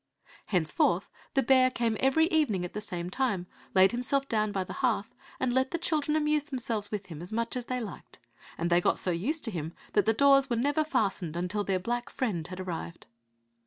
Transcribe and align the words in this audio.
Henceforth 0.47 1.07
the 1.35 1.43
bear 1.43 1.69
came 1.69 1.95
every 1.99 2.25
evening 2.29 2.65
at 2.65 2.73
the 2.73 2.81
same 2.81 3.11
time, 3.11 3.45
laid 3.75 3.91
himself 3.91 4.27
down 4.27 4.51
by 4.51 4.63
the 4.63 4.73
hearth, 4.81 5.13
and 5.39 5.53
let 5.53 5.69
the 5.69 5.77
children 5.77 6.15
amuse 6.17 6.45
themselves 6.45 6.89
with 6.89 7.05
him 7.05 7.21
as 7.21 7.31
much 7.31 7.55
as 7.55 7.65
they 7.65 7.79
liked; 7.79 8.17
and 8.57 8.71
they 8.71 8.81
got 8.81 8.97
so 8.97 9.11
used 9.11 9.43
to 9.43 9.51
him 9.51 9.73
that 9.93 10.07
the 10.07 10.13
doors 10.13 10.49
were 10.49 10.55
never 10.55 10.83
fastened 10.83 11.37
until 11.37 11.63
their 11.63 11.77
black 11.77 12.09
friend 12.09 12.47
had 12.47 12.59
arrived. 12.59 13.05